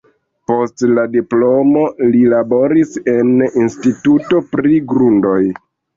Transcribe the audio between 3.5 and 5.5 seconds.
instituto pri grundoj.